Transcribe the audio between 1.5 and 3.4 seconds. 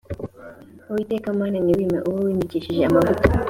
ntiwime uwo wimikishije amavuta;